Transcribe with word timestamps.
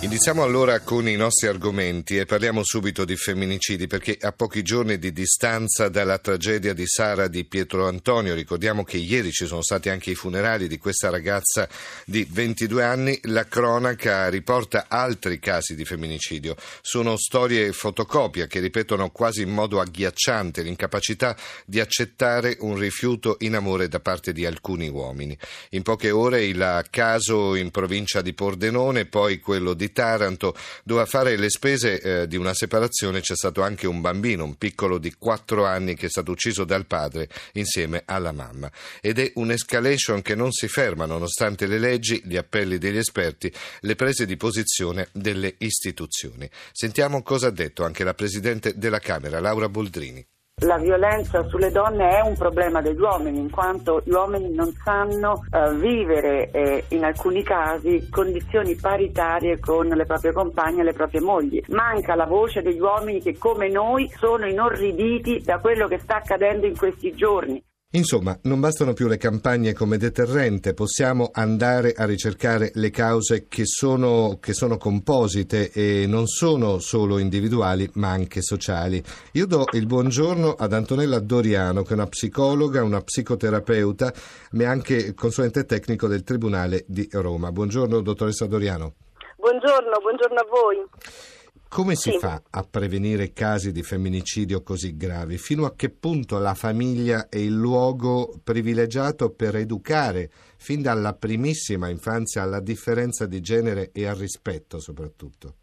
Iniziamo 0.00 0.44
allora 0.44 0.78
con 0.78 1.08
i 1.08 1.16
nostri 1.16 1.48
argomenti 1.48 2.18
e 2.18 2.24
parliamo 2.24 2.62
subito 2.62 3.04
di 3.04 3.16
femminicidi 3.16 3.88
perché 3.88 4.16
a 4.20 4.30
pochi 4.30 4.62
giorni 4.62 4.96
di 4.96 5.12
distanza 5.12 5.88
dalla 5.88 6.18
tragedia 6.18 6.72
di 6.72 6.86
Sara 6.86 7.26
di 7.26 7.44
Pietro 7.44 7.88
Antonio, 7.88 8.34
ricordiamo 8.34 8.84
che 8.84 8.96
ieri 8.96 9.32
ci 9.32 9.44
sono 9.44 9.60
stati 9.60 9.88
anche 9.88 10.12
i 10.12 10.14
funerali 10.14 10.68
di 10.68 10.78
questa 10.78 11.10
ragazza 11.10 11.68
di 12.06 12.24
22 12.30 12.84
anni, 12.84 13.18
la 13.24 13.46
cronaca 13.46 14.28
riporta 14.28 14.86
altri 14.86 15.40
casi 15.40 15.74
di 15.74 15.84
femminicidio. 15.84 16.54
Sono 16.80 17.16
storie 17.16 17.72
fotocopia 17.72 18.46
che 18.46 18.60
ripetono 18.60 19.10
quasi 19.10 19.42
in 19.42 19.50
modo 19.50 19.80
agghiacciante 19.80 20.62
l'incapacità 20.62 21.36
di 21.66 21.80
accettare 21.80 22.56
un 22.60 22.78
rifiuto 22.78 23.34
in 23.40 23.56
amore 23.56 23.88
da 23.88 23.98
parte 23.98 24.32
di 24.32 24.46
alcuni 24.46 24.88
uomini. 24.88 25.36
In 25.70 25.82
poche 25.82 26.12
ore 26.12 26.44
il 26.44 26.86
caso 26.88 27.56
in 27.56 27.72
provincia 27.72 28.22
di 28.22 28.32
Pordenone, 28.32 29.04
poi 29.04 29.40
quello 29.40 29.74
di 29.74 29.86
Taranto, 29.92 30.56
dove 30.84 31.02
a 31.02 31.06
fare 31.06 31.36
le 31.36 31.50
spese 31.50 32.00
eh, 32.00 32.26
di 32.26 32.36
una 32.36 32.54
separazione 32.54 33.20
c'è 33.20 33.34
stato 33.34 33.62
anche 33.62 33.86
un 33.86 34.00
bambino, 34.00 34.44
un 34.44 34.56
piccolo 34.56 34.98
di 34.98 35.14
4 35.16 35.64
anni 35.64 35.94
che 35.94 36.06
è 36.06 36.10
stato 36.10 36.30
ucciso 36.30 36.64
dal 36.64 36.86
padre 36.86 37.28
insieme 37.52 38.02
alla 38.04 38.32
mamma. 38.32 38.70
Ed 39.00 39.18
è 39.18 39.32
un'escalation 39.34 40.22
che 40.22 40.34
non 40.34 40.52
si 40.52 40.68
ferma 40.68 41.06
nonostante 41.06 41.66
le 41.66 41.78
leggi, 41.78 42.22
gli 42.24 42.36
appelli 42.36 42.78
degli 42.78 42.98
esperti, 42.98 43.52
le 43.80 43.94
prese 43.94 44.26
di 44.26 44.36
posizione 44.36 45.08
delle 45.12 45.54
istituzioni. 45.58 46.48
Sentiamo 46.72 47.22
cosa 47.22 47.48
ha 47.48 47.50
detto 47.50 47.84
anche 47.84 48.04
la 48.04 48.14
Presidente 48.14 48.76
della 48.76 49.00
Camera, 49.00 49.40
Laura 49.40 49.68
Boldrini. 49.68 50.26
La 50.62 50.76
violenza 50.76 51.44
sulle 51.44 51.70
donne 51.70 52.18
è 52.18 52.20
un 52.20 52.34
problema 52.34 52.80
degli 52.80 52.98
uomini, 52.98 53.38
in 53.38 53.50
quanto 53.50 54.02
gli 54.04 54.10
uomini 54.10 54.52
non 54.52 54.72
sanno 54.82 55.44
uh, 55.50 55.72
vivere 55.74 56.50
eh, 56.50 56.84
in 56.88 57.04
alcuni 57.04 57.44
casi 57.44 58.08
condizioni 58.10 58.74
paritarie 58.74 59.60
con 59.60 59.86
le 59.86 60.04
proprie 60.04 60.32
compagne 60.32 60.80
e 60.80 60.84
le 60.84 60.94
proprie 60.94 61.20
mogli. 61.20 61.62
Manca 61.68 62.16
la 62.16 62.26
voce 62.26 62.60
degli 62.62 62.80
uomini 62.80 63.22
che 63.22 63.38
come 63.38 63.68
noi 63.68 64.10
sono 64.16 64.46
inorriditi 64.46 65.42
da 65.44 65.60
quello 65.60 65.86
che 65.86 65.98
sta 65.98 66.16
accadendo 66.16 66.66
in 66.66 66.76
questi 66.76 67.12
giorni. 67.14 67.62
Insomma, 67.92 68.38
non 68.42 68.60
bastano 68.60 68.92
più 68.92 69.08
le 69.08 69.16
campagne 69.16 69.72
come 69.72 69.96
deterrente, 69.96 70.74
possiamo 70.74 71.30
andare 71.32 71.94
a 71.96 72.04
ricercare 72.04 72.70
le 72.74 72.90
cause 72.90 73.46
che 73.48 73.64
sono, 73.64 74.36
che 74.42 74.52
sono, 74.52 74.76
composite 74.76 75.70
e 75.72 76.04
non 76.06 76.26
sono 76.26 76.80
solo 76.80 77.16
individuali 77.16 77.88
ma 77.94 78.10
anche 78.10 78.42
sociali. 78.42 79.02
Io 79.32 79.46
do 79.46 79.64
il 79.72 79.86
buongiorno 79.86 80.52
ad 80.52 80.74
Antonella 80.74 81.18
Doriano, 81.18 81.82
che 81.82 81.92
è 81.92 81.94
una 81.94 82.08
psicologa, 82.08 82.82
una 82.82 83.00
psicoterapeuta, 83.00 84.12
ma 84.50 84.64
è 84.64 84.66
anche 84.66 85.14
consulente 85.14 85.64
tecnico 85.64 86.08
del 86.08 86.24
Tribunale 86.24 86.84
di 86.86 87.08
Roma. 87.12 87.50
Buongiorno, 87.52 88.02
dottoressa 88.02 88.44
Doriano. 88.44 88.96
Buongiorno, 89.38 89.98
buongiorno 90.02 90.38
a 90.38 90.46
voi. 90.50 91.37
Come 91.68 91.96
si 91.96 92.10
sì. 92.10 92.18
fa 92.18 92.42
a 92.50 92.62
prevenire 92.62 93.32
casi 93.32 93.72
di 93.72 93.82
femminicidio 93.82 94.62
così 94.62 94.96
gravi? 94.96 95.36
Fino 95.36 95.66
a 95.66 95.74
che 95.74 95.90
punto 95.90 96.38
la 96.38 96.54
famiglia 96.54 97.28
è 97.28 97.36
il 97.36 97.54
luogo 97.54 98.40
privilegiato 98.42 99.30
per 99.30 99.54
educare 99.54 100.30
fin 100.56 100.80
dalla 100.80 101.14
primissima 101.14 101.88
infanzia 101.88 102.42
alla 102.42 102.60
differenza 102.60 103.26
di 103.26 103.40
genere 103.40 103.90
e 103.92 104.06
al 104.06 104.16
rispetto 104.16 104.80
soprattutto? 104.80 105.54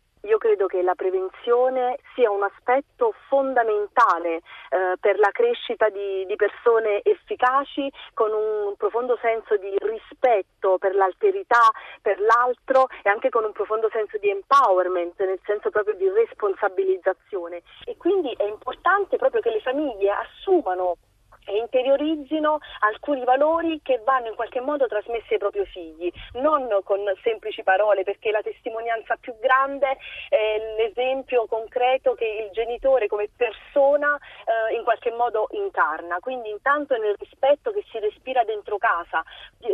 Credo 0.56 0.68
che 0.68 0.82
la 0.82 0.96
prevenzione 0.96 2.00
sia 2.16 2.32
un 2.32 2.42
aspetto 2.42 3.14
fondamentale 3.28 4.38
eh, 4.38 4.96
per 5.02 5.20
la 5.20 5.30
crescita 5.32 5.90
di, 5.90 6.26
di, 6.26 6.36
persone 6.38 7.02
efficaci 7.04 7.92
con 8.14 8.32
un 8.32 8.74
profondo 8.78 9.18
senso 9.22 9.58
di 9.58 9.76
rispetto 9.80 10.78
per 10.78 10.96
l'alterità, 10.96 11.70
per 12.02 12.22
l'altro 12.22 12.88
e 13.04 13.10
anche 13.10 13.28
con 13.28 13.44
un 13.44 13.52
profondo 13.52 13.90
senso 13.92 14.18
di 14.18 14.30
empowerment, 14.30 15.20
nel 15.20 15.40
senso 15.46 15.70
proprio 15.70 15.96
di 15.96 16.08
responsabilizzazione. 16.08 17.62
E 17.84 17.98
quindi 17.98 18.32
è 18.38 18.46
importante 18.46 19.18
proprio 19.18 19.42
che 19.42 19.50
le 19.50 19.60
famiglie 19.60 20.10
assumano 20.10 20.96
e 21.46 21.58
interiorizzino 21.58 22.60
alcuni 22.80 23.24
valori 23.24 23.80
che 23.84 24.02
vanno 24.04 24.28
in 24.28 24.36
qualche 24.36 24.62
modo 24.62 24.88
trasmessi 24.88 25.34
ai 25.34 25.40
propri 25.40 25.66
figli, 25.66 26.12
non 26.34 26.68
con 26.84 27.00
semplici 27.24 27.64
parole, 27.64 28.04
perché 28.04 28.32
la 28.32 28.42
testimonianza 28.42 29.16
più 29.16 29.34
grande 29.40 29.98
è 30.30 30.76
l'esempio 30.78 31.46
concreto 31.48 32.14
che 32.14 32.26
il 32.26 32.52
genitore 32.52 33.08
come 33.08 33.30
persona 33.36 34.18
eh, 34.18 34.76
in 34.76 34.84
qualche 34.84 35.12
modo 35.12 35.48
incarna. 35.52 36.20
Quindi 36.20 36.50
intanto 36.50 36.98
nel 36.98 37.16
rispetto 37.18 37.72
che 37.72 37.84
si 37.92 38.00
respira 38.00 38.44
dentro 38.44 38.78
casa, 38.78 39.24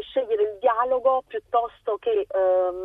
scegliere 0.02 0.44
il 0.44 0.58
dialogo 0.60 1.24
piuttosto 1.28 1.98
che 2.00 2.24
eh, 2.24 2.28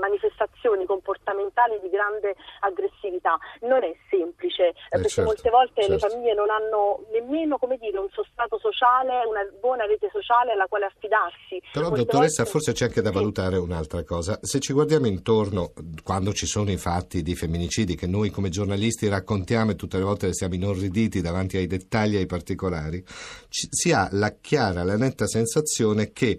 manifestazioni 0.00 0.84
comportamentali 0.86 1.78
di 1.80 1.90
grande 1.90 2.34
aggressività. 2.60 3.38
Non 3.62 3.84
è 3.84 3.94
semplice, 4.10 4.68
eh, 4.68 4.74
perché 4.90 5.08
certo, 5.08 5.30
molte 5.30 5.50
volte 5.50 5.82
certo. 5.82 5.92
le 5.92 5.98
famiglie 5.98 6.34
non 6.34 6.50
hanno 6.50 7.04
nemmeno 7.12 7.58
come 7.58 7.76
dire, 7.76 7.98
un 7.98 8.10
sostrato 8.10 8.58
sociale 8.58 9.24
una 9.26 9.46
buona 9.60 9.84
rete 9.86 10.08
sociale 10.12 10.52
alla 10.52 10.66
quale 10.66 10.86
affidarsi. 10.86 11.60
Però 11.72 11.90
dottoressa 11.90 12.42
volte... 12.42 12.50
forse 12.50 12.72
c'è 12.72 12.86
anche 12.86 13.02
da 13.02 13.10
valutare 13.10 13.56
un'altra 13.56 14.04
cosa. 14.04 14.38
Se 14.42 14.60
ci 14.60 14.72
guardiamo 14.72 15.06
intorno, 15.06 15.72
quando 16.02 16.32
ci 16.32 16.46
sono 16.46 16.70
i 16.70 16.76
fatti 16.76 17.22
di 17.22 17.34
femminicidi 17.34 17.94
che 17.94 18.06
noi 18.06 18.30
come 18.30 18.48
giornalisti 18.48 19.08
raccontiamo 19.08 19.72
e 19.72 19.76
tutte 19.76 19.98
le 19.98 20.04
volte 20.04 20.32
siamo 20.32 20.54
inorriditi 20.54 21.20
davanti 21.20 21.56
ai 21.56 21.66
dettagli 21.66 22.16
e 22.16 22.20
ai 22.20 22.26
particolari, 22.26 23.04
ci, 23.48 23.68
si 23.70 23.92
ha 23.92 24.08
la 24.12 24.34
chiara, 24.40 24.84
la 24.84 24.96
netta 24.96 25.26
sensazione 25.26 26.12
che 26.12 26.38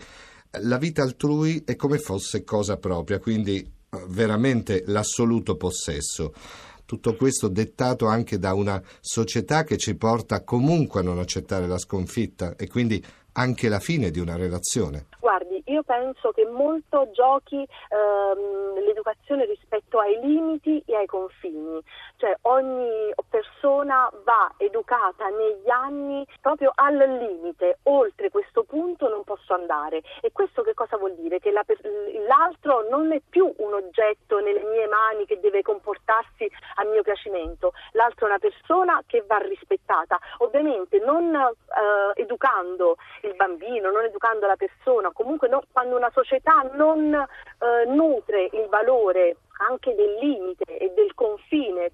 la 0.62 0.78
vita 0.78 1.02
altrui 1.02 1.64
è 1.66 1.76
come 1.76 1.98
fosse 1.98 2.44
cosa 2.44 2.78
propria, 2.78 3.20
quindi 3.20 3.60
eh, 3.60 4.04
veramente 4.08 4.84
l'assoluto 4.88 5.56
possesso. 5.56 6.34
Tutto 6.86 7.16
questo 7.16 7.50
dettato 7.50 8.08
anche 8.08 8.40
da 8.40 8.54
una 8.54 8.82
società 9.02 9.64
che 9.64 9.78
ci 9.78 9.96
porta 9.96 10.44
comunque 10.44 11.02
a 11.02 11.04
non 11.04 11.20
accettare 11.20 11.68
la 11.68 11.78
sconfitta 11.78 12.56
e 12.56 12.70
quindi 12.70 13.04
anche 13.34 13.70
la 13.70 13.80
fine 13.80 14.10
di 14.10 14.20
una 14.20 14.36
relazione. 14.36 15.06
Guardi, 15.20 15.62
io 15.66 15.84
penso 15.84 16.32
che 16.32 16.46
molto 16.46 17.10
giochi 17.14 17.58
ehm, 17.58 18.84
l'educazione 18.84 19.46
rispetto 19.46 20.00
ai 20.00 20.20
limiti 20.22 20.82
e 20.86 20.96
ai 20.96 21.06
confini, 21.06 21.80
cioè 22.18 22.36
ogni 22.42 23.14
persona 23.30 24.10
va 24.24 24.52
educata 24.58 25.28
negli 25.28 25.70
anni 25.70 26.26
proprio 26.42 26.72
al 26.74 26.96
limite, 26.96 27.80
oltre 27.84 28.30
questo 28.30 28.64
punto 28.64 29.08
non 29.08 29.17
posso 29.48 29.54
andare. 29.54 30.04
E 30.22 30.32
questo 30.32 30.62
che 30.62 30.74
cosa 30.74 30.98
vuol 30.98 31.16
dire? 31.16 31.40
Che 31.40 31.52
la, 31.52 31.64
l'altro 32.28 32.88
non 32.90 33.14
è 33.14 33.22
più 33.28 33.52
un 33.58 33.74
oggetto 33.74 34.40
nelle 34.40 34.64
mie 34.64 34.88
mani 34.88 35.26
che 35.26 35.40
deve 35.40 35.62
comportarsi 35.62 36.50
a 36.76 36.84
mio 36.84 37.02
piacimento, 37.02 37.72
l'altro 37.94 38.26
è 38.26 38.30
una 38.30 38.40
persona 38.40 39.02
che 39.08 39.24
va 39.26 39.38
rispettata, 39.38 40.20
ovviamente 40.40 41.00
non 41.00 41.34
eh, 41.34 42.22
educando 42.22 42.98
il 43.22 43.34
bambino, 43.36 43.90
non 43.90 44.04
educando 44.04 44.46
la 44.46 44.58
persona, 44.58 45.12
comunque 45.12 45.48
no, 45.48 45.64
quando 45.72 45.96
una 45.96 46.12
società 46.14 46.70
non 46.74 47.14
eh, 47.14 47.86
nutre 47.86 48.50
il 48.52 48.68
valore 48.70 49.38
anche 49.70 49.96
del 49.96 50.18
limite 50.20 50.78
e 50.78 50.92
del 50.94 51.14
confine 51.16 51.47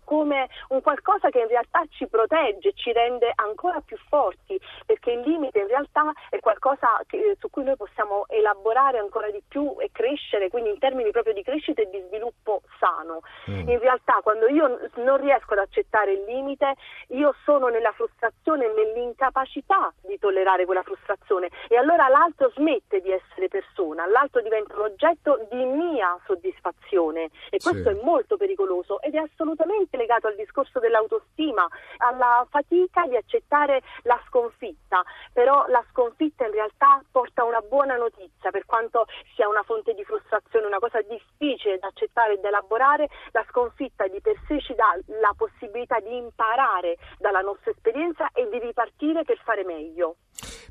come 0.04 0.50
un 0.70 0.82
qualcosa 0.82 1.30
che 1.30 1.40
in 1.40 1.48
realtà 1.48 1.84
ci 1.90 2.08
protegge, 2.08 2.74
ci 2.74 2.92
rende 2.92 3.32
ancora 3.36 3.82
più 3.82 3.98
forti, 4.10 4.60
perché 4.86 5.12
il 5.12 5.22
limite 5.22 5.60
in 5.60 5.68
realtà 5.68 6.12
è 6.30 6.40
qualcosa 6.40 7.02
che, 7.08 7.38
su 7.40 7.50
cui 7.50 7.64
noi 7.64 7.76
possiamo 7.76 8.26
elaborare 8.28 9.00
ancora 9.00 9.30
di 9.30 9.42
più 9.48 9.76
e 9.80 9.90
crescere, 9.92 10.50
quindi 10.50 10.70
in 10.70 10.80
termini 10.80 11.12
proprio 11.12 11.34
di 11.34 11.44
crescita 11.44 11.82
e 11.82 11.90
di 11.90 12.04
sviluppo 12.08 12.62
sano. 12.80 13.22
Mm. 13.50 13.70
In 13.70 13.80
realtà 13.80 14.20
quando 14.22 14.48
io 14.48 14.80
non 14.96 15.18
riesco 15.18 15.54
ad 15.54 15.60
accettare 15.60 16.14
il 16.14 16.24
limite, 16.26 16.76
io 17.10 17.34
sono 17.44 17.68
nella 17.68 17.92
frustrazione 17.92 18.66
e 18.66 18.74
nell'incapacità 18.74 19.94
di 20.02 20.18
tollerare 20.20 20.66
quella 20.66 20.84
frustrazione 20.84 21.50
e 21.70 21.78
allora 21.78 22.08
l'altro 22.08 22.52
smette 22.56 23.02
di 23.02 23.12
essere 23.12 23.48
persona, 23.48 24.06
l'altro 24.06 24.42
diventa 24.42 24.76
un 24.76 24.82
oggetto 24.82 25.48
di 25.50 25.64
mia 25.64 26.18
soddisfazione 26.26 27.30
e 27.50 27.60
questo 27.60 27.92
sì. 27.92 27.98
è 27.98 28.04
molto 28.04 28.38
pericoloso 28.38 29.02
ed 29.02 29.16
è 29.16 29.18
assolutamente 29.18 29.53
legato 29.98 30.28
al 30.28 30.36
discorso 30.36 30.80
dell'autostima, 30.80 31.68
alla 31.98 32.46
fatica 32.50 33.06
di 33.08 33.16
accettare 33.16 33.82
la 34.04 34.20
sconfitta, 34.28 35.04
però 35.32 35.66
la 35.68 35.84
sconfitta 35.90 36.46
in 36.46 36.52
realtà 36.52 37.02
porta 37.12 37.44
una 37.44 37.62
buona 37.62 37.96
notizia, 37.96 38.52
per 38.52 38.66
quanto 38.66 39.06
sia 39.36 39.48
una 39.48 39.64
fonte 39.64 39.94
di 39.94 40.04
frustrazione, 40.04 40.66
una 40.68 40.80
cosa 40.80 41.02
difficile 41.02 41.80
da 41.80 41.88
accettare 41.88 42.34
e 42.34 42.38
da 42.40 42.50
elaborare, 42.50 43.08
la 43.32 43.46
sconfitta 43.50 44.08
di 44.08 44.20
per 44.22 44.36
sé 44.48 44.60
ci 44.62 44.74
dà 44.76 44.98
la 45.20 45.34
possibilità 45.36 46.00
di 46.00 46.16
imparare 46.16 46.98
dalla 47.18 47.42
nostra 47.42 47.72
esperienza 47.72 48.30
e 48.34 48.48
di 48.50 48.60
ripartire 48.60 49.24
per 49.24 49.40
fare 49.44 49.64
meglio. 49.64 50.16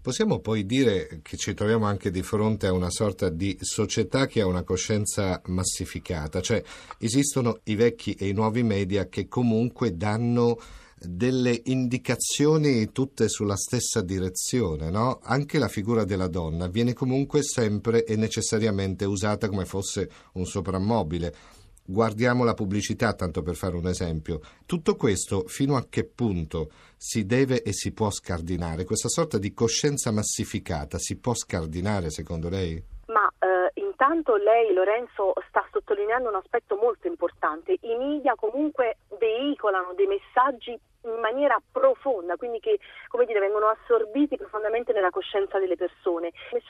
Possiamo 0.02 0.40
poi 0.40 0.66
dire 0.66 1.20
che 1.22 1.37
ci 1.37 1.54
troviamo 1.54 1.87
anche 1.87 2.10
di 2.10 2.22
fronte 2.22 2.66
a 2.66 2.72
una 2.72 2.90
sorta 2.90 3.28
di 3.28 3.56
società 3.60 4.26
che 4.26 4.40
ha 4.40 4.46
una 4.46 4.64
coscienza 4.64 5.40
massificata, 5.46 6.40
cioè 6.40 6.60
esistono 6.99 7.60
i 7.64 7.76
vecchi 7.76 8.14
e 8.14 8.26
i 8.26 8.32
nuovi 8.32 8.64
media 8.64 9.06
che 9.06 9.28
comunque 9.28 9.96
danno 9.96 10.58
delle 10.99 11.60
indicazioni 11.66 12.90
tutte 12.90 13.28
sulla 13.28 13.54
stessa 13.56 14.00
direzione, 14.00 14.90
no? 14.90 15.20
Anche 15.22 15.60
la 15.60 15.69
figura 15.69 16.02
della 16.02 16.26
donna 16.26 16.66
viene 16.66 16.94
comunque 16.94 17.44
sempre 17.44 18.05
e 18.05 18.16
necessariamente 18.16 19.05
usata 19.05 19.48
come 19.48 19.66
fosse 19.66 20.10
un 20.32 20.46
soprammobile. 20.46 21.32
Guardiamo 21.84 22.44
la 22.44 22.55
pubblicità, 22.55 23.12
tanto 23.12 23.43
per 23.43 23.56
fare 23.56 23.76
un 23.76 23.87
esempio. 23.87 24.40
Tutto 24.67 24.94
questo 24.94 25.44
fino 25.46 25.76
a 25.76 25.84
che 25.90 26.05
punto 26.05 26.70
si 26.96 27.26
deve 27.26 27.62
e 27.62 27.73
si 27.73 27.93
può 27.93 28.08
scardinare? 28.11 28.84
Questa 28.84 29.08
sorta 29.08 29.37
di 29.37 29.52
coscienza 29.52 30.12
massificata 30.12 30.99
si 30.99 31.19
può 31.19 31.34
scardinare 31.34 32.11
secondo 32.11 32.49
lei? 32.49 32.81
Ma 33.06 33.29
eh, 33.40 33.81
intanto 33.81 34.37
lei, 34.37 34.73
Lorenzo, 34.73 35.32
sta 35.49 35.67
sottolineando 35.73 36.29
un 36.29 36.37
aspetto 36.37 36.76
molto 36.76 37.08
importante. 37.08 37.73
I 37.81 37.96
media 37.96 38.34
comunque 38.37 38.99
veicolano 39.19 39.93
dei 39.94 40.06
messaggi 40.06 40.79
in 41.05 41.19
maniera 41.20 41.61
profonda, 41.73 42.37
quindi 42.37 42.61
che 42.61 42.79
dire, 43.26 43.40
vengono 43.40 43.67
assorbiti 43.67 44.37
profondamente 44.37 44.93
nella 44.93 45.11
coscienza 45.11 45.58
delle 45.58 45.76
persone. 45.76 46.32
Il 46.52 46.62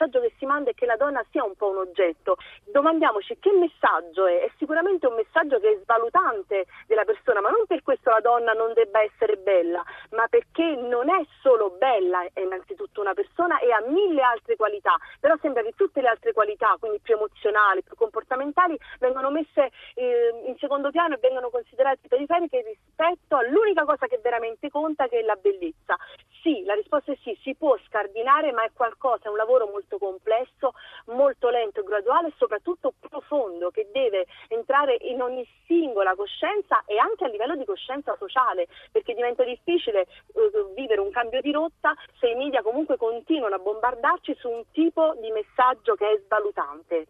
messaggio 0.53 0.53
che 0.53 0.53
si 0.53 0.53
manda 0.53 0.69
è 0.69 0.73
che 0.73 0.85
la 0.85 0.95
donna 0.95 1.25
sia 1.31 1.43
un 1.43 1.55
po' 1.55 1.69
un 1.69 1.77
oggetto. 1.77 2.37
Domandiamoci 2.65 3.37
che 3.39 3.51
messaggio 3.51 4.25
è? 4.25 4.41
È 4.43 4.51
sicuramente 4.57 5.07
un 5.07 5.15
messaggio 5.15 5.59
che 5.59 5.71
è 5.71 5.79
svalutante 5.81 6.65
della 6.87 7.05
persona, 7.05 7.41
ma 7.41 7.49
non 7.49 7.65
per 7.65 7.81
questo 7.81 8.09
la 8.09 8.19
donna 8.19 8.53
non 8.53 8.73
debba 8.73 9.01
essere 9.01 9.37
bella, 9.37 9.83
ma 10.11 10.27
perché 10.27 10.75
non 10.75 11.09
è 11.09 11.25
solo 11.41 11.71
bella, 11.71 12.25
è 12.33 12.41
innanzitutto 12.41 13.01
una 13.01 13.13
persona 13.13 13.59
e 13.59 13.71
ha 13.71 13.81
mille 13.87 14.21
altre 14.21 14.55
qualità, 14.55 14.95
però 15.19 15.35
sembra 15.41 15.63
che 15.63 15.73
tutte 15.75 16.01
le 16.01 16.09
altre 16.09 16.33
qualità, 16.33 16.75
quindi 16.79 16.99
più 16.99 17.15
emozionali, 17.15 17.83
più 17.83 17.95
comportamentali, 17.95 18.77
vengono 18.99 19.29
messe 19.29 19.71
eh, 19.95 20.43
in 20.45 20.55
secondo 20.57 20.91
piano 20.91 21.15
e 21.15 21.19
vengono 21.21 21.49
considerate 21.49 22.07
periferiche 22.07 22.61
rispetto 22.61 23.37
all'unica 23.37 23.85
cosa 23.85 24.07
che 24.07 24.19
veramente 24.21 24.69
conta 24.69 25.07
che 25.07 25.19
è 25.19 25.23
la 25.23 25.35
bellezza. 25.35 25.97
Sì, 26.43 26.61
la 26.65 26.73
risposta 26.73 27.13
è 27.13 27.17
sì, 27.23 27.39
si 27.41 27.55
può 27.55 27.77
scardinare, 27.87 28.51
ma 28.51 28.65
è 28.65 28.71
qualcosa, 28.73 29.23
è 29.23 29.29
un 29.29 29.37
lavoro 29.37 29.65
molto 29.67 29.97
complesso, 29.97 30.73
molto 31.05 31.47
lento 31.47 31.79
e 31.79 31.83
graduale 31.83 32.27
e 32.27 32.33
soprattutto 32.35 32.91
profondo 32.99 33.71
che 33.71 33.87
deve 33.93 34.25
entrare 34.49 34.97
in 35.03 35.21
ogni 35.21 35.47
singola 35.65 36.13
coscienza 36.15 36.83
e 36.85 36.97
anche 36.97 37.23
a 37.23 37.29
livello 37.29 37.55
di 37.55 37.63
coscienza 37.63 38.13
sociale, 38.17 38.67
perché 38.91 39.13
diventa 39.13 39.45
difficile 39.45 40.05
vivere 40.75 41.01
un 41.01 41.11
cambio 41.11 41.41
di 41.41 41.51
rotta 41.51 41.93
se 42.19 42.27
i 42.27 42.35
media 42.35 42.61
comunque 42.61 42.97
continuano 42.97 43.55
a 43.55 43.59
bombardarci 43.59 44.35
su 44.39 44.49
un 44.49 44.63
tipo 44.71 45.15
di 45.21 45.31
messaggio 45.31 45.95
che 45.95 46.05
è 46.05 46.21
svalutante. 46.25 47.07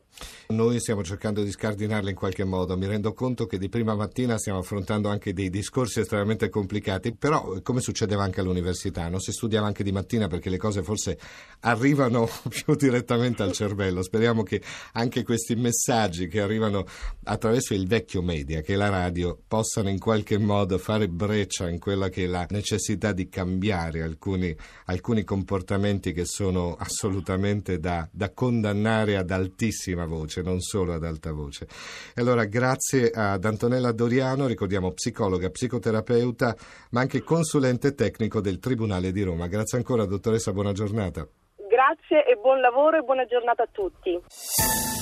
Noi 0.47 0.79
stiamo 0.79 1.03
cercando 1.03 1.41
di 1.41 1.49
scardinarle 1.49 2.11
in 2.11 2.15
qualche 2.15 2.43
modo, 2.43 2.77
mi 2.77 2.85
rendo 2.85 3.13
conto 3.13 3.45
che 3.45 3.57
di 3.57 3.69
prima 3.69 3.95
mattina 3.95 4.37
stiamo 4.37 4.59
affrontando 4.59 5.09
anche 5.09 5.33
dei 5.33 5.49
discorsi 5.49 6.01
estremamente 6.01 6.49
complicati, 6.49 7.15
però 7.15 7.55
come 7.63 7.79
succedeva 7.79 8.23
anche 8.23 8.41
all'università, 8.41 9.07
non 9.07 9.19
si 9.19 9.31
studiava 9.31 9.65
anche 9.65 9.83
di 9.83 9.91
mattina 9.91 10.27
perché 10.27 10.49
le 10.49 10.57
cose 10.57 10.83
forse 10.83 11.17
arrivano 11.61 12.27
più 12.49 12.75
direttamente 12.75 13.41
al 13.41 13.51
cervello. 13.51 14.03
Speriamo 14.03 14.43
che 14.43 14.61
anche 14.93 15.23
questi 15.23 15.55
messaggi 15.55 16.27
che 16.27 16.41
arrivano 16.41 16.85
attraverso 17.23 17.73
il 17.73 17.87
vecchio 17.87 18.21
media, 18.21 18.61
che 18.61 18.73
è 18.73 18.77
la 18.77 18.89
radio, 18.89 19.37
possano 19.47 19.89
in 19.89 19.99
qualche 19.99 20.37
modo 20.37 20.77
fare 20.77 21.07
breccia 21.07 21.69
in 21.69 21.79
quella 21.79 22.09
che 22.09 22.25
è 22.25 22.27
la 22.27 22.45
necessità 22.49 23.11
di 23.11 23.22
cambiare 23.29 24.01
alcuni, 24.01 24.55
alcuni 24.85 25.23
comportamenti 25.23 26.13
che 26.13 26.25
sono 26.25 26.75
assolutamente 26.77 27.79
da, 27.79 28.07
da 28.11 28.31
condannare 28.31 29.17
ad 29.17 29.31
altissima 29.31 30.05
voce 30.05 30.41
non 30.41 30.59
solo 30.59 30.93
ad 30.93 31.03
alta 31.03 31.31
voce. 31.31 31.67
E 32.15 32.21
allora 32.21 32.45
grazie 32.45 33.09
ad 33.09 33.45
Antonella 33.45 33.91
Doriano, 33.91 34.47
ricordiamo 34.47 34.91
psicologa, 34.91 35.49
psicoterapeuta, 35.49 36.55
ma 36.91 37.01
anche 37.01 37.23
consulente 37.23 37.93
tecnico 37.93 38.41
del 38.41 38.59
Tribunale 38.59 39.11
di 39.11 39.23
Roma. 39.23 39.47
Grazie 39.47 39.77
ancora 39.77 40.05
dottoressa, 40.05 40.51
buona 40.51 40.71
giornata. 40.71 41.27
Grazie 41.55 42.25
e 42.25 42.35
buon 42.39 42.59
lavoro 42.61 42.97
e 42.97 43.01
buona 43.01 43.25
giornata 43.25 43.63
a 43.63 43.69
tutti. 43.71 44.19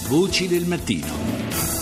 Voci 0.10 0.48
del 0.48 0.66
mattino. 0.66 1.81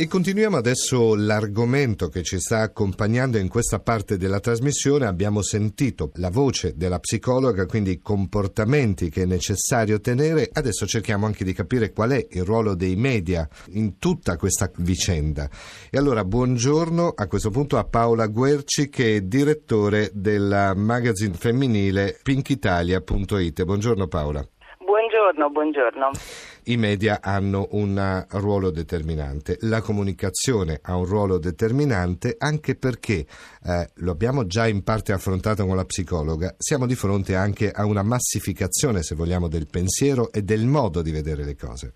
E 0.00 0.06
continuiamo 0.06 0.56
adesso 0.56 1.16
l'argomento 1.16 2.06
che 2.06 2.22
ci 2.22 2.38
sta 2.38 2.60
accompagnando 2.60 3.36
in 3.36 3.48
questa 3.48 3.80
parte 3.80 4.16
della 4.16 4.38
trasmissione. 4.38 5.06
Abbiamo 5.06 5.42
sentito 5.42 6.12
la 6.18 6.30
voce 6.30 6.76
della 6.76 7.00
psicologa, 7.00 7.66
quindi 7.66 7.90
i 7.90 8.00
comportamenti 8.00 9.10
che 9.10 9.22
è 9.22 9.26
necessario 9.26 9.98
tenere. 9.98 10.50
Adesso 10.52 10.86
cerchiamo 10.86 11.26
anche 11.26 11.42
di 11.42 11.52
capire 11.52 11.92
qual 11.92 12.10
è 12.10 12.24
il 12.30 12.44
ruolo 12.44 12.76
dei 12.76 12.94
media 12.94 13.48
in 13.72 13.98
tutta 13.98 14.36
questa 14.36 14.70
vicenda. 14.76 15.48
E 15.90 15.98
allora 15.98 16.24
buongiorno 16.24 17.14
a 17.16 17.26
questo 17.26 17.50
punto 17.50 17.76
a 17.76 17.82
Paola 17.82 18.28
Guerci 18.28 18.88
che 18.90 19.16
è 19.16 19.20
direttore 19.22 20.10
del 20.12 20.74
magazine 20.76 21.34
femminile 21.34 22.20
pinkitalia.it. 22.22 23.64
Buongiorno 23.64 24.06
Paola. 24.06 24.46
Buongiorno, 24.78 25.50
buongiorno. 25.50 26.10
I 26.68 26.76
media 26.76 27.20
hanno 27.22 27.68
un 27.72 28.26
ruolo 28.28 28.70
determinante, 28.70 29.56
la 29.60 29.80
comunicazione 29.80 30.78
ha 30.82 30.96
un 30.96 31.06
ruolo 31.06 31.38
determinante 31.38 32.34
anche 32.36 32.74
perché, 32.74 33.26
eh, 33.64 33.90
lo 33.94 34.10
abbiamo 34.10 34.46
già 34.46 34.68
in 34.68 34.82
parte 34.82 35.12
affrontato 35.12 35.64
con 35.64 35.76
la 35.76 35.86
psicologa, 35.86 36.54
siamo 36.58 36.84
di 36.84 36.94
fronte 36.94 37.36
anche 37.36 37.70
a 37.70 37.86
una 37.86 38.02
massificazione, 38.02 39.02
se 39.02 39.14
vogliamo, 39.14 39.48
del 39.48 39.66
pensiero 39.66 40.30
e 40.30 40.42
del 40.42 40.66
modo 40.66 41.00
di 41.00 41.10
vedere 41.10 41.42
le 41.42 41.56
cose. 41.56 41.94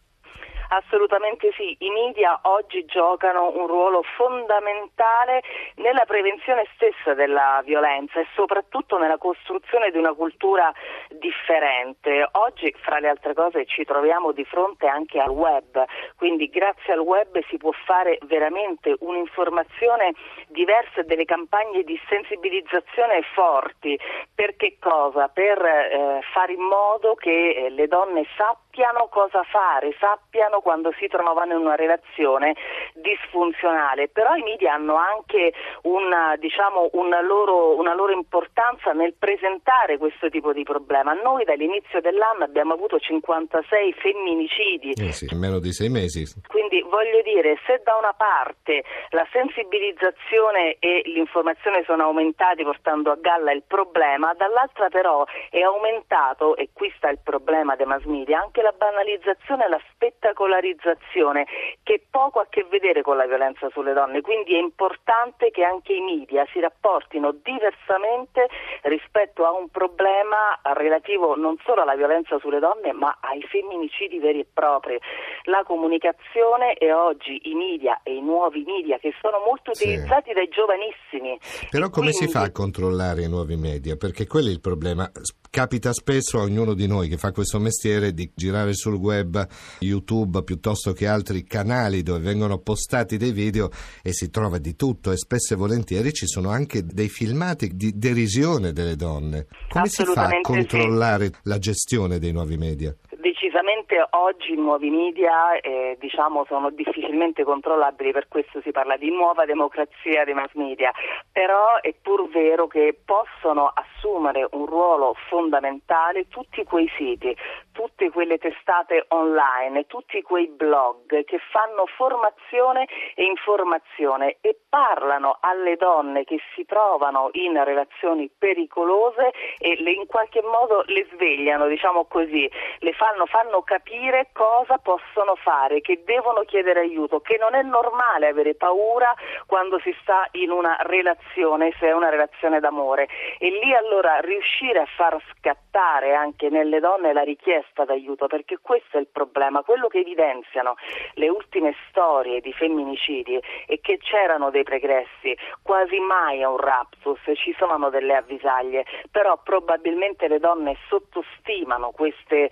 Assolutamente 0.74 1.52
sì, 1.54 1.76
i 1.80 1.90
media 1.90 2.40
oggi 2.44 2.86
giocano 2.86 3.50
un 3.54 3.66
ruolo 3.66 4.02
fondamentale 4.16 5.42
nella 5.74 6.06
prevenzione 6.06 6.64
stessa 6.72 7.12
della 7.12 7.60
violenza 7.62 8.20
e 8.20 8.26
soprattutto 8.34 8.96
nella 8.96 9.18
costruzione 9.18 9.90
di 9.90 9.98
una 9.98 10.14
cultura 10.14 10.72
differente. 11.10 12.26
Oggi, 12.32 12.74
fra 12.80 13.00
le 13.00 13.08
altre 13.08 13.34
cose, 13.34 13.66
ci 13.66 13.84
troviamo 13.84 14.32
di 14.32 14.46
fronte 14.46 14.86
anche 14.86 15.20
al 15.20 15.28
web, 15.28 15.84
quindi 16.16 16.48
grazie 16.48 16.94
al 16.94 17.00
web 17.00 17.38
si 17.50 17.58
può 17.58 17.72
fare 17.84 18.16
veramente 18.22 18.96
un'informazione 19.00 20.14
diversa 20.46 21.00
e 21.00 21.04
delle 21.04 21.26
campagne 21.26 21.82
di 21.82 22.00
sensibilizzazione 22.08 23.20
forti. 23.34 23.98
Per 24.34 24.56
che 24.56 24.78
cosa? 24.80 25.28
Per 25.28 25.62
eh, 25.62 26.20
fare 26.32 26.54
in 26.54 26.62
modo 26.62 27.14
che 27.14 27.50
eh, 27.50 27.68
le 27.68 27.86
donne 27.88 28.24
sappiano 28.36 28.71
cosa 29.12 29.42
fare, 29.44 29.94
sappiano 30.00 30.60
quando 30.60 30.90
si 30.98 31.06
trovano 31.06 31.52
in 31.52 31.60
una 31.60 31.74
relazione 31.74 32.56
disfunzionale, 32.94 34.08
però 34.08 34.34
i 34.34 34.42
media 34.42 34.72
hanno 34.72 34.96
anche 34.96 35.52
una, 35.82 36.34
diciamo, 36.38 36.88
una, 36.92 37.20
loro, 37.20 37.76
una 37.76 37.94
loro 37.94 38.12
importanza 38.12 38.92
nel 38.92 39.14
presentare 39.18 39.98
questo 39.98 40.30
tipo 40.30 40.52
di 40.52 40.62
problema. 40.62 41.12
Noi 41.12 41.44
dall'inizio 41.44 42.00
dell'anno 42.00 42.44
abbiamo 42.44 42.72
avuto 42.72 42.98
56 42.98 43.92
femminicidi. 43.92 44.92
Eh 44.92 45.12
sì, 45.12 45.28
in 45.30 45.38
meno 45.38 45.58
di 45.58 45.72
sei 45.72 45.90
mesi. 45.90 46.24
Quindi 46.48 46.80
voglio 46.88 47.20
dire, 47.22 47.58
se 47.66 47.82
da 47.84 47.96
una 47.96 48.14
parte 48.14 48.82
la 49.10 49.26
sensibilizzazione 49.30 50.76
e 50.78 51.02
l'informazione 51.04 51.84
sono 51.84 52.04
aumentati 52.04 52.62
portando 52.62 53.10
a 53.10 53.16
galla 53.20 53.52
il 53.52 53.62
problema, 53.66 54.32
dall'altra 54.32 54.88
però 54.88 55.24
è 55.50 55.60
aumentato, 55.60 56.56
e 56.56 56.70
qui 56.72 56.90
sta 56.96 57.10
il 57.10 57.18
problema 57.22 57.76
dei 57.76 57.86
mass 57.86 58.04
media, 58.04 58.40
anche 58.40 58.61
la 58.62 58.72
banalizzazione 58.72 59.68
la 59.68 59.80
spettacolarità 59.92 60.52
polarizzazione 60.52 61.46
che 61.82 62.04
poco 62.10 62.38
ha 62.38 62.42
a 62.42 62.46
che 62.48 62.66
vedere 62.68 63.02
con 63.02 63.16
la 63.16 63.26
violenza 63.26 63.68
sulle 63.70 63.92
donne, 63.92 64.20
quindi 64.20 64.54
è 64.54 64.58
importante 64.58 65.50
che 65.50 65.64
anche 65.64 65.92
i 65.94 66.00
media 66.00 66.46
si 66.52 66.60
rapportino 66.60 67.32
diversamente 67.42 68.48
rispetto 68.82 69.44
a 69.44 69.52
un 69.52 69.68
problema 69.68 70.58
relativo 70.74 71.36
non 71.36 71.56
solo 71.64 71.82
alla 71.82 71.94
violenza 71.94 72.38
sulle 72.38 72.58
donne 72.58 72.92
ma 72.92 73.18
ai 73.20 73.42
femminicidi 73.42 74.18
veri 74.18 74.40
e 74.40 74.46
propri. 74.52 74.98
La 75.44 75.62
comunicazione 75.64 76.74
e 76.74 76.92
oggi 76.92 77.40
i 77.44 77.54
media 77.54 78.00
e 78.02 78.14
i 78.14 78.20
nuovi 78.20 78.64
media 78.64 78.98
che 78.98 79.14
sono 79.20 79.38
molto 79.44 79.70
utilizzati 79.70 80.28
sì. 80.30 80.34
dai 80.34 80.48
giovanissimi. 80.48 81.38
Però 81.70 81.88
come 81.88 82.10
quindi... 82.10 82.26
si 82.26 82.28
fa 82.28 82.42
a 82.42 82.52
controllare 82.52 83.22
i 83.22 83.28
nuovi 83.28 83.56
media? 83.56 83.96
Perché 83.96 84.26
quello 84.26 84.48
è 84.48 84.52
il 84.52 84.60
problema. 84.60 85.10
Capita 85.54 85.92
spesso 85.92 86.38
a 86.38 86.44
ognuno 86.44 86.72
di 86.72 86.86
noi 86.86 87.10
che 87.10 87.18
fa 87.18 87.30
questo 87.30 87.58
mestiere 87.58 88.14
di 88.14 88.32
girare 88.34 88.72
sul 88.72 88.94
web, 88.94 89.46
YouTube, 89.80 90.44
piuttosto 90.44 90.94
che 90.94 91.06
altri 91.06 91.44
canali 91.44 92.02
dove 92.02 92.20
vengono 92.20 92.56
postati 92.56 93.18
dei 93.18 93.32
video 93.32 93.68
e 94.02 94.14
si 94.14 94.30
trova 94.30 94.56
di 94.56 94.74
tutto 94.76 95.12
e 95.12 95.18
spesso 95.18 95.52
e 95.52 95.58
volentieri 95.58 96.10
ci 96.14 96.26
sono 96.26 96.48
anche 96.48 96.86
dei 96.86 97.10
filmati 97.10 97.76
di 97.76 97.98
derisione 97.98 98.72
delle 98.72 98.96
donne. 98.96 99.46
Come 99.68 99.88
si 99.88 100.02
fa 100.06 100.28
a 100.28 100.40
controllare 100.40 101.26
sì. 101.26 101.32
la 101.42 101.58
gestione 101.58 102.18
dei 102.18 102.32
nuovi 102.32 102.56
media? 102.56 102.96
Decisamente 103.22 104.04
oggi 104.10 104.54
i 104.54 104.56
nuovi 104.56 104.90
media 104.90 105.54
eh, 105.60 105.96
diciamo, 106.00 106.44
sono 106.46 106.70
difficilmente 106.70 107.44
controllabili, 107.44 108.10
per 108.10 108.26
questo 108.26 108.60
si 108.62 108.72
parla 108.72 108.96
di 108.96 109.10
nuova 109.10 109.44
democrazia 109.44 110.24
dei 110.24 110.34
mass 110.34 110.50
media, 110.54 110.90
però 111.30 111.80
è 111.80 111.94
pur 112.02 112.28
vero 112.30 112.66
che 112.66 112.98
possono 113.04 113.72
assumere 113.72 114.48
un 114.50 114.66
ruolo 114.66 115.14
fondamentale 115.28 116.26
tutti 116.26 116.64
quei 116.64 116.90
siti, 116.96 117.36
tutte 117.70 118.10
quelle 118.10 118.38
testate 118.38 119.04
online, 119.08 119.86
tutti 119.86 120.20
quei 120.22 120.48
blog 120.48 121.24
che 121.24 121.38
fanno 121.50 121.86
formazione 121.86 122.88
e 123.14 123.24
informazione 123.24 124.38
e 124.40 124.58
parlano 124.68 125.38
alle 125.40 125.76
donne 125.76 126.24
che 126.24 126.40
si 126.54 126.64
trovano 126.64 127.30
in 127.32 127.62
relazioni 127.62 128.30
pericolose 128.36 129.30
e 129.58 129.80
le, 129.80 129.92
in 129.92 130.06
qualche 130.06 130.42
modo 130.42 130.82
le 130.86 131.06
svegliano, 131.12 131.66
diciamo 131.68 132.04
così, 132.06 132.50
le 132.78 132.92
fanno, 132.92 133.11
fanno 133.26 133.62
capire 133.62 134.28
cosa 134.32 134.78
possono 134.78 135.34
fare, 135.36 135.80
che 135.80 136.02
devono 136.04 136.42
chiedere 136.42 136.80
aiuto, 136.80 137.20
che 137.20 137.36
non 137.38 137.54
è 137.54 137.62
normale 137.62 138.28
avere 138.28 138.54
paura 138.54 139.14
quando 139.46 139.78
si 139.80 139.94
sta 140.00 140.28
in 140.32 140.50
una 140.50 140.76
relazione, 140.80 141.74
se 141.78 141.88
è 141.88 141.92
una 141.92 142.08
relazione 142.08 142.60
d'amore. 142.60 143.08
E 143.38 143.50
lì 143.50 143.74
allora 143.74 144.18
riuscire 144.20 144.80
a 144.80 144.86
far 144.96 145.20
scattare 145.36 146.14
anche 146.14 146.48
nelle 146.48 146.80
donne 146.80 147.12
la 147.12 147.22
richiesta 147.22 147.84
d'aiuto, 147.84 148.26
perché 148.26 148.58
questo 148.60 148.96
è 148.96 149.00
il 149.00 149.08
problema, 149.08 149.62
quello 149.62 149.88
che 149.88 149.98
evidenziano 149.98 150.76
le 151.14 151.28
ultime 151.28 151.74
storie 151.88 152.40
di 152.40 152.52
femminicidi 152.52 153.40
è 153.66 153.80
che 153.80 153.98
c'erano 153.98 154.50
dei 154.50 154.62
pregressi, 154.62 155.36
quasi 155.62 155.98
mai 155.98 156.42
a 156.42 156.48
un 156.48 156.58
raptus, 156.58 157.20
ci 157.34 157.54
sono 157.58 157.90
delle 157.90 158.14
avvisaglie, 158.14 158.84
però 159.10 159.38
probabilmente 159.42 160.28
le 160.28 160.38
donne 160.38 160.76
sottostimano 160.88 161.90
queste, 161.90 162.50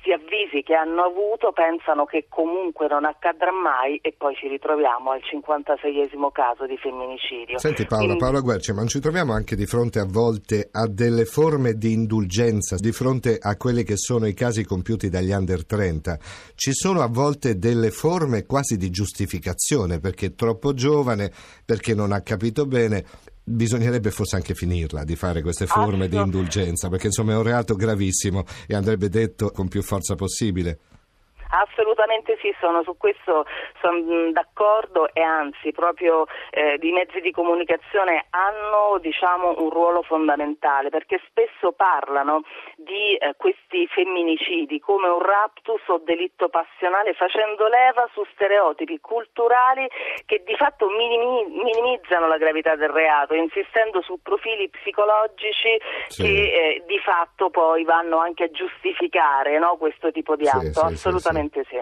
questi 0.00 0.12
avvisi 0.12 0.62
che 0.62 0.74
hanno 0.74 1.04
avuto, 1.04 1.52
pensano 1.52 2.06
che 2.06 2.26
comunque 2.28 2.88
non 2.88 3.04
accadrà 3.04 3.52
mai 3.52 3.98
e 4.02 4.14
poi 4.16 4.34
ci 4.34 4.48
ritroviamo 4.48 5.10
al 5.10 5.20
56esimo 5.20 6.30
caso 6.32 6.66
di 6.66 6.76
femminicidio. 6.78 7.58
Senti 7.58 7.84
Paola, 7.84 8.04
Quindi... 8.04 8.20
Paola 8.20 8.40
Guerci, 8.40 8.72
ma 8.72 8.78
non 8.78 8.88
ci 8.88 9.00
troviamo 9.00 9.32
anche 9.32 9.56
di 9.56 9.66
fronte 9.66 9.98
a 9.98 10.06
volte 10.06 10.68
a 10.72 10.86
delle 10.88 11.26
forme 11.26 11.74
di 11.74 11.92
indulgenza, 11.92 12.76
di 12.76 12.92
fronte 12.92 13.38
a 13.38 13.56
quelli 13.56 13.82
che 13.82 13.96
sono 13.96 14.26
i 14.26 14.34
casi 14.34 14.64
compiuti 14.64 15.10
dagli 15.10 15.32
under 15.32 15.66
30? 15.66 16.18
Ci 16.54 16.72
sono 16.72 17.02
a 17.02 17.08
volte 17.08 17.58
delle 17.58 17.90
forme 17.90 18.46
quasi 18.46 18.76
di 18.76 18.90
giustificazione 18.90 20.00
perché 20.00 20.26
è 20.26 20.34
troppo 20.34 20.72
giovane, 20.72 21.30
perché 21.64 21.94
non 21.94 22.12
ha 22.12 22.22
capito 22.22 22.64
bene 22.66 23.04
bisognerebbe 23.50 24.10
forse 24.10 24.36
anche 24.36 24.54
finirla 24.54 25.04
di 25.04 25.16
fare 25.16 25.42
queste 25.42 25.66
forme 25.66 26.08
di 26.08 26.16
indulgenza, 26.16 26.88
perché 26.88 27.06
insomma 27.06 27.32
è 27.32 27.36
un 27.36 27.42
reato 27.42 27.74
gravissimo 27.74 28.44
e 28.66 28.74
andrebbe 28.74 29.08
detto 29.08 29.50
con 29.50 29.68
più 29.68 29.82
forza 29.82 30.14
possibile. 30.14 30.78
Assolutamente 31.50 32.38
sì, 32.40 32.54
sono 32.60 32.82
su 32.84 32.96
questo 32.96 33.44
sono 33.80 34.30
d'accordo 34.30 35.12
e 35.12 35.20
anzi 35.20 35.72
proprio 35.72 36.26
eh, 36.50 36.78
i 36.80 36.92
mezzi 36.92 37.20
di 37.20 37.32
comunicazione 37.32 38.26
hanno 38.30 38.98
diciamo, 39.00 39.54
un 39.58 39.70
ruolo 39.70 40.02
fondamentale 40.02 40.90
perché 40.90 41.20
spesso 41.28 41.72
parlano 41.72 42.42
di 42.76 43.16
eh, 43.16 43.34
questi 43.36 43.86
femminicidi 43.88 44.78
come 44.78 45.08
un 45.08 45.20
raptus 45.20 45.82
o 45.88 46.00
delitto 46.04 46.48
passionale 46.48 47.14
facendo 47.14 47.66
leva 47.66 48.08
su 48.12 48.24
stereotipi 48.32 49.00
culturali 49.00 49.88
che 50.26 50.42
di 50.46 50.54
fatto 50.54 50.86
minimizzano 50.88 52.28
la 52.28 52.38
gravità 52.38 52.76
del 52.76 52.90
reato, 52.90 53.34
insistendo 53.34 54.02
su 54.02 54.20
profili 54.22 54.68
psicologici 54.68 55.80
sì. 56.08 56.22
che 56.22 56.28
eh, 56.28 56.82
di 56.86 56.98
fatto 56.98 57.50
poi 57.50 57.84
vanno 57.84 58.18
anche 58.18 58.44
a 58.44 58.50
giustificare 58.50 59.58
no, 59.58 59.76
questo 59.76 60.12
tipo 60.12 60.36
di 60.36 60.46
atto. 60.46 60.86
Sì, 60.86 60.94
Assolutamente 60.94 61.39
Assolutamente 61.40 61.62
sì. 61.68 61.78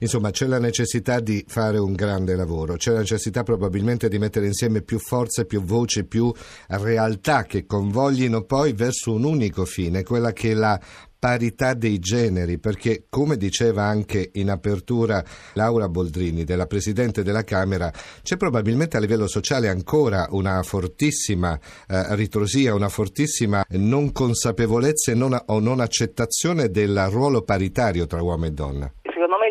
Insomma, 0.00 0.30
c'è 0.30 0.46
la 0.46 0.58
necessità 0.58 1.20
di 1.20 1.44
fare 1.46 1.78
un 1.78 1.92
grande 1.92 2.34
lavoro, 2.34 2.76
c'è 2.76 2.92
la 2.92 3.00
necessità 3.00 3.42
probabilmente 3.42 4.08
di 4.08 4.18
mettere 4.18 4.46
insieme 4.46 4.82
più 4.82 4.98
forze, 4.98 5.44
più 5.44 5.62
voci, 5.62 6.04
più 6.04 6.32
realtà 6.68 7.44
che 7.44 7.66
convoglino 7.66 8.42
poi 8.42 8.72
verso 8.72 9.12
un 9.12 9.24
unico 9.24 9.64
fine, 9.64 10.02
quella 10.02 10.32
che 10.32 10.54
la 10.54 10.80
parità 11.18 11.74
dei 11.74 11.98
generi, 11.98 12.58
perché 12.58 13.06
come 13.08 13.36
diceva 13.36 13.84
anche 13.84 14.30
in 14.34 14.50
apertura 14.50 15.22
Laura 15.54 15.88
Boldrini, 15.88 16.44
della 16.44 16.66
Presidente 16.66 17.22
della 17.22 17.44
Camera, 17.44 17.92
c'è 18.22 18.36
probabilmente 18.36 18.96
a 18.96 19.00
livello 19.00 19.26
sociale 19.26 19.68
ancora 19.68 20.26
una 20.30 20.62
fortissima 20.62 21.58
eh, 21.88 22.14
ritrosia, 22.14 22.74
una 22.74 22.88
fortissima 22.88 23.64
non 23.70 24.12
consapevolezza 24.12 25.14
non, 25.14 25.36
o 25.46 25.58
non 25.60 25.80
accettazione 25.80 26.70
del 26.70 27.08
ruolo 27.10 27.42
paritario 27.42 28.06
tra 28.06 28.22
uomo 28.22 28.46
e 28.46 28.50
donna 28.52 28.92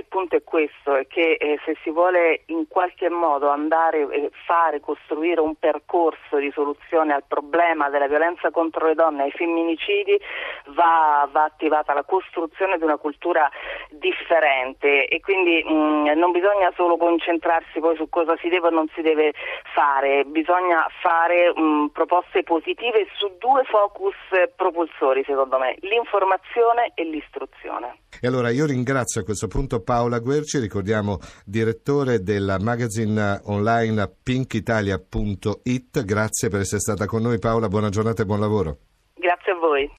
punto 0.05 0.35
è 0.35 0.43
questo, 0.43 0.95
è 0.95 1.07
che 1.07 1.37
eh, 1.39 1.59
se 1.65 1.77
si 1.83 1.89
vuole 1.89 2.43
in 2.47 2.67
qualche 2.67 3.09
modo 3.09 3.49
andare 3.49 4.07
e 4.09 4.31
fare, 4.45 4.79
costruire 4.79 5.41
un 5.41 5.55
percorso 5.55 6.37
di 6.37 6.51
soluzione 6.51 7.13
al 7.13 7.23
problema 7.27 7.89
della 7.89 8.07
violenza 8.07 8.51
contro 8.51 8.87
le 8.87 8.95
donne 8.95 9.21
e 9.21 9.25
ai 9.25 9.31
femminicidi, 9.31 10.19
va, 10.75 11.27
va 11.31 11.43
attivata 11.43 11.93
la 11.93 12.03
costruzione 12.03 12.77
di 12.77 12.83
una 12.83 12.97
cultura 12.97 13.49
differente 13.89 15.07
e 15.07 15.19
quindi 15.19 15.63
mh, 15.63 15.73
mm, 15.73 16.07
non 16.17 16.31
bisogna 16.31 16.71
solo 16.75 16.97
concentrarsi 16.97 17.79
poi 17.79 17.95
su 17.95 18.09
cosa 18.09 18.35
si 18.37 18.49
deve 18.49 18.67
o 18.67 18.71
non 18.71 18.87
si 18.93 19.01
deve 19.01 19.33
fare, 19.73 20.23
bisogna 20.25 20.85
fare 21.01 21.53
mh, 21.55 21.61
mm, 21.61 21.85
proposte 21.87 22.43
positive 22.43 23.07
su 23.13 23.31
due 23.37 23.63
focus 23.63 24.15
propulsori 24.55 25.23
secondo 25.23 25.57
me, 25.57 25.75
l'informazione 25.81 26.91
e 26.95 27.03
l'istruzione. 27.03 27.99
E 28.19 28.27
allora 28.27 28.49
io 28.49 28.65
ringrazio 28.65 29.21
a 29.21 29.23
questo 29.23 29.47
punto 29.47 29.83
Paola 29.88 30.20
Guerci, 30.20 30.60
ricordiamo 30.60 31.20
direttore 31.46 32.22
del 32.22 32.58
magazine 32.60 33.39
online 33.46 34.12
pinkitalia.it. 34.22 36.03
Grazie 36.03 36.50
per 36.50 36.60
essere 36.60 36.82
stata 36.82 37.06
con 37.06 37.22
noi 37.22 37.39
Paola, 37.39 37.70
buona 37.70 37.88
giornata 37.88 38.22
e 38.22 38.25
buon 38.25 38.41
lavoro. 38.41 38.79
Grazie 39.13 39.53
a 39.53 39.56
voi. 39.56 39.89